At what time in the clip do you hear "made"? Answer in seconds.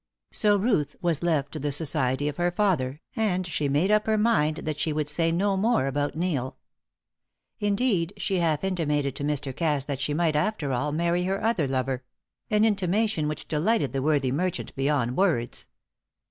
3.69-3.91